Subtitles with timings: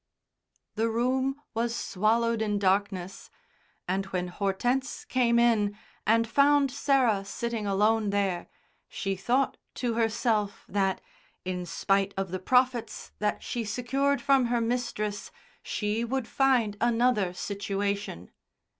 [0.73, 3.29] The room was swallowed in darkness,
[3.87, 5.77] and when Hortense came in
[6.07, 8.47] and found Sarah sitting alone there,
[8.89, 11.01] she thought to herself that,
[11.45, 15.29] in spite of the profits that she secured from her mistress
[15.61, 18.31] she would find another situation.